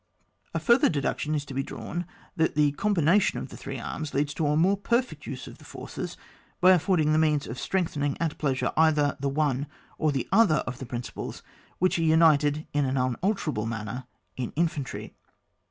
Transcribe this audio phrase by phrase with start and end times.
[0.55, 2.05] A further deduction to be drawn is,
[2.35, 5.63] that the combination of the three arms leads to a more perfect, use of the
[5.63, 6.17] forces,
[6.59, 9.67] by affording the means of strengthening at pleasure either the one
[9.99, 11.43] or the other of the principles
[11.77, 15.13] which are united in an unalterable manner in Infantry.